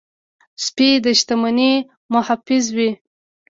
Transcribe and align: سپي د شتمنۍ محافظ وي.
سپي 0.65 0.89
د 1.03 1.05
شتمنۍ 1.19 1.73
محافظ 2.13 2.65
وي. 2.77 2.89